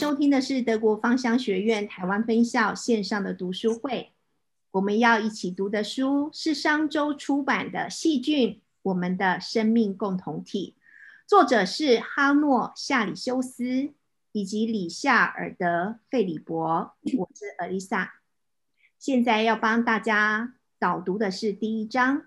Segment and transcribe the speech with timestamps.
[0.00, 4.14] 收听的是德国芳香学院台湾分校线上的读书会。
[4.70, 10.74] 我们要一起读的书是商周出版的《细菌：我们的生命共同体》，
[11.28, 13.92] 作者是哈诺·夏里修斯
[14.32, 15.66] 以及里夏尔德·
[16.08, 16.96] 费里伯。
[17.18, 18.14] 我是尔丽莎，
[18.98, 22.26] 现在要帮大家导读的是第一章，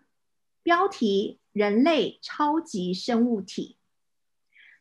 [0.62, 3.78] 标题：人类超级生物体。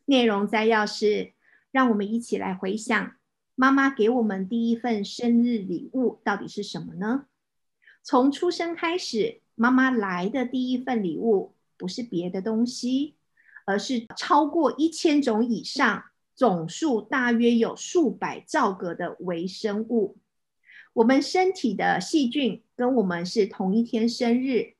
[0.05, 1.33] 内容摘要是。
[1.73, 3.15] 让我们一起来回想，
[3.55, 7.25] 妈妈给我们第一份生日礼物到底是什么呢？
[8.03, 13.15] 从出生开始，妈妈来的第一份礼物不是别的东西，
[13.65, 16.03] 而是超过一千种以上、
[16.35, 20.17] 总数大约有数百兆个的微生物。
[20.93, 24.75] 我们身体的细菌跟我们是同一天生日，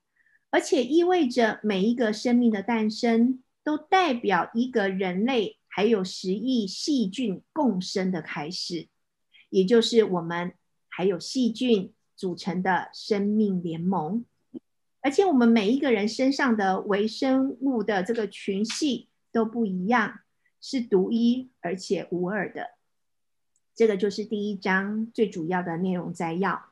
[0.52, 5.58] 而且意味着每一个生命的诞生都代表一个人类。
[5.76, 8.88] 还有十亿细菌共生的开始，
[9.50, 10.54] 也就是我们
[10.88, 14.24] 还有细菌组成的生命联盟。
[15.02, 20.20] 而且我们每一个人身上的微生物的这个群系都不一样，
[20.62, 22.76] 是独一而且无二的。
[23.74, 26.68] 这个就是第一章最主要的内容摘要。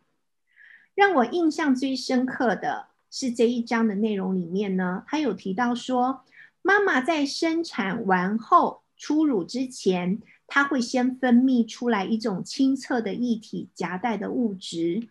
[0.93, 6.23] 让我印象最深刻的是这一章的内容里面呢，他有提到说，
[6.61, 8.80] 妈妈在生产完后。
[9.01, 15.09] 初乳之前，它会先分泌出来一种清澈的液体夹带的物质，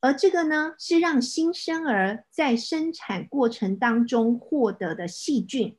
[0.00, 5.78] 而这个呢，是让新生儿在生产过程当中获得的细菌，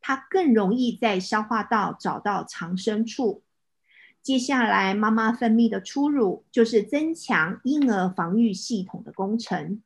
[0.00, 3.44] 它更容易在消化道找到藏身处。
[4.20, 9.80] 接下来，妈妈分泌的初乳就是增强婴儿防御系统的工程。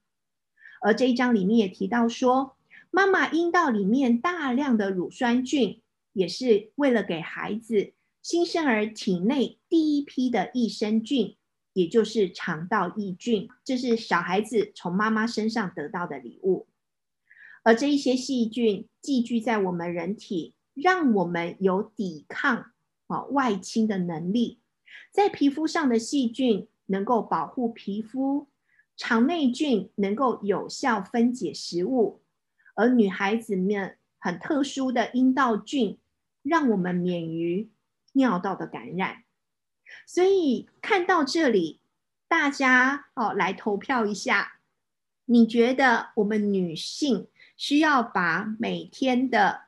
[0.81, 2.57] 而这一章里面也提到说，
[2.91, 5.83] 妈妈阴道里面大量的乳酸菌。
[6.15, 11.37] 也是为了给孩子新生儿体内第一批的益生菌，
[11.75, 16.67] 也就是肠道益菌，这是小孩子从妈妈身上得到的礼物。
[17.63, 22.73] 而这一些细菌寄居在我们人体，让我们有抵抗
[23.09, 24.61] 啊外侵的能力。
[25.11, 28.49] 在皮肤上的细菌能够保护皮肤，
[28.97, 32.23] 肠内菌能够有效分解食物，
[32.75, 35.99] 而女孩子们很特殊的阴道菌。
[36.45, 37.71] 让我们免于
[38.13, 39.25] 尿道的感染，
[40.07, 41.81] 所以看到这里，
[42.29, 44.61] 大家哦来投票一下，
[45.25, 49.63] 你觉得我们女性需要把每天的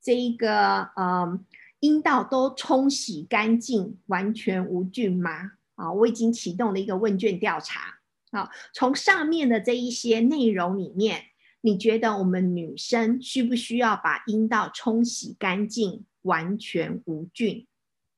[0.00, 1.38] 这一个呃
[1.80, 5.52] 阴道都冲洗干净，完全无菌吗？
[5.74, 7.98] 啊，我已经启动了一个问卷调查，
[8.30, 11.26] 啊，从上面的这一些内容里面，
[11.60, 16.06] 你觉得我们女生需不需要把阴道冲洗干净？
[16.22, 17.66] 完全无菌，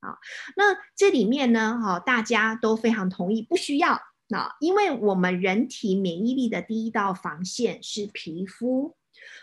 [0.01, 0.19] 啊，
[0.57, 3.93] 那这里面呢，哈，大家都非常同意，不需要，
[4.31, 8.97] 啊，因为我们人体免疫力的第一道防线是皮肤，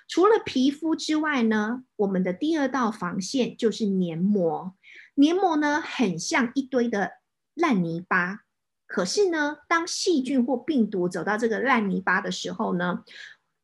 [0.07, 4.75] 除了皮肤之外呢，我们的第二道防线就是黏膜，
[5.15, 7.13] 黏膜呢很像一堆的
[7.53, 8.41] 烂泥巴，
[8.85, 13.03] 可是呢，当细菌或病毒走到这个烂泥巴的时候呢。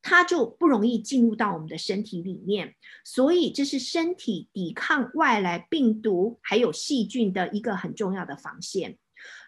[0.09, 8.97] 它就不容易进入到我们的身体里面，所以这是身体抵抗外来病毒还有细菌的一个很重要的防线。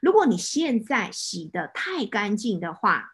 [0.02, 3.14] 如果你现在洗的太干净的话，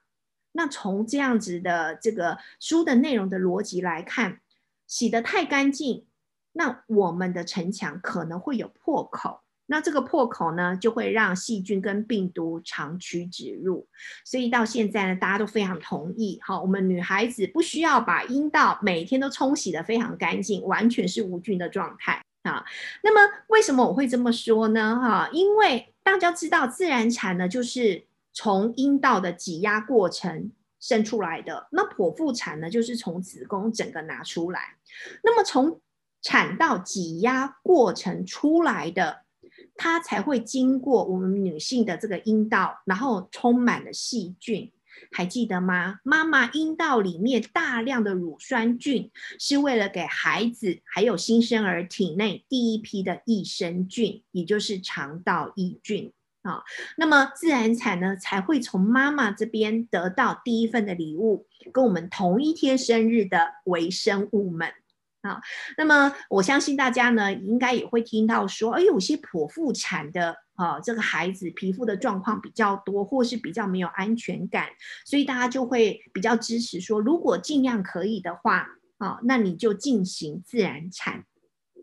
[0.54, 4.42] 那从这样子的这个书的内容的逻辑来看，
[4.88, 6.08] 洗的太干净，
[6.54, 9.45] 那我们的城墙可能会有破口。
[9.68, 13.88] 那这个破口呢，就会让细菌跟病毒长驱直入，
[14.24, 16.40] 所以到现在呢，大家都非常同意。
[16.44, 22.64] 好，我们女孩子不需要把阴道每天都冲洗的非常干净，完全是无菌的状态啊。
[23.02, 25.00] 那么为什么我会这么说呢？
[25.02, 31.68] 哈，因为大家知道自然产呢，就是从阴道的挤压过程生出来的。
[31.72, 34.76] 那剖腹产呢，就是从子宫整个拿出来。
[35.24, 35.82] 那么从
[36.22, 39.25] 产道挤压过程出来的。
[39.78, 44.72] 它才会经过我们女性的这个阴道，然后充满了细菌，
[45.12, 46.00] 还记得吗？
[46.04, 56.12] 妈妈阴道里面大量的乳酸菌，是为了给孩子还有新生儿体内第一批的益生菌，也就是肠道益菌
[56.44, 56.64] 啊。
[56.98, 64.72] 那么自然产呢，才会从妈妈这边得到第一份的礼物，跟我们同一天生日的微生物们。
[65.26, 65.42] 啊，
[65.76, 74.68] 那么我相信大家呢，应该也会听到说，哎，有些剖腹产的啊，这个孩子皮肤的状况比较多，或是比较没有安全感，
[75.04, 78.68] 所以大家就会比较支持说，如果尽量可以的话，
[79.00, 81.26] 啊，那你就进行自然产。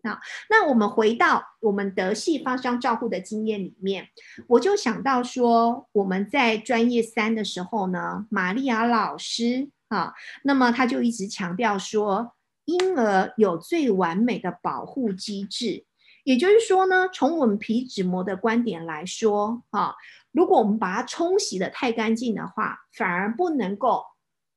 [0.03, 0.19] 啊，
[0.51, 4.09] 那我们回到我们德系芳香照护的经验里面，
[4.49, 10.13] 我就想到说，我们在专业三的时候呢，玛利亚老师啊，
[10.43, 15.85] 那么他就一直强调说，婴儿有最完美的保护机制，
[16.25, 19.95] 也就是说呢，从我们皮脂膜的观点来说啊，
[20.31, 24.05] 如果我们把它冲洗的太干净的话，反而不能够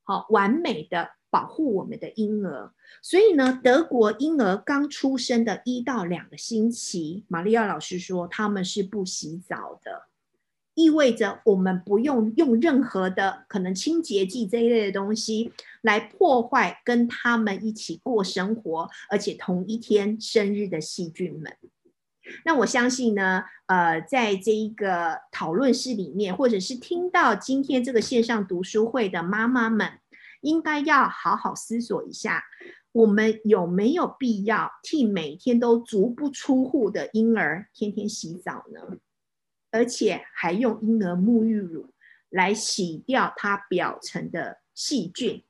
[0.03, 1.11] 好完美的。
[1.31, 2.71] 保护我们的婴儿，
[3.01, 10.07] 所以呢，德国婴儿刚出生的一到两个星期，玛利亚老师说他们是不洗澡的，
[10.75, 15.51] 意味着我们不用用任何的可能清洁剂这一类的东西
[15.81, 21.57] 来破坏跟他们一起过生活，而且同一天生日的细菌们。
[22.43, 29.99] 那我相信呢，呃，在这一个讨论室里面，或者是听到今天这个线上读书会的妈妈们。
[30.41, 32.43] 应该要好好思索一下，
[32.91, 38.97] 我们有没有必要替每天都足不出户的婴儿天天洗澡呢？
[39.75, 41.89] 而且还用婴儿沐浴乳
[42.29, 45.43] 来洗掉它表层的细菌，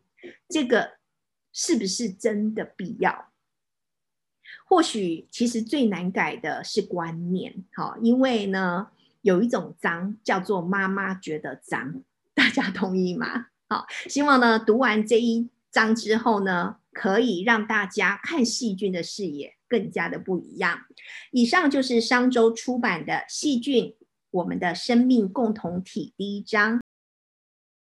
[0.49, 0.93] 这个
[1.53, 3.31] 是不是真的必要？
[4.67, 8.87] 或许其实最难改的是观念，好，因为呢
[9.21, 12.01] 有一种脏叫做妈妈觉得脏，
[12.33, 13.47] 大家同意吗？
[13.69, 20.81] 好，希望呢读完这一章之后呢，可以让大家看细菌的视野更加的不一样。
[21.31, 23.93] 以上就是商周出版的《细菌：
[24.35, 26.84] 我们的生命共同体》第一章。